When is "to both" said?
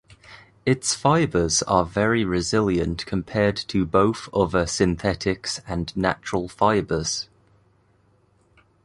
3.55-4.29